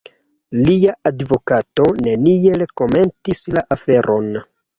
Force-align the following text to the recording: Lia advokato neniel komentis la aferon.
Lia 0.69 0.95
advokato 1.09 1.85
neniel 2.07 2.65
komentis 2.83 3.45
la 3.59 3.65
aferon. 3.79 4.33